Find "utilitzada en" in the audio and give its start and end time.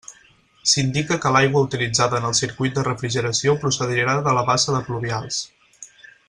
1.67-2.25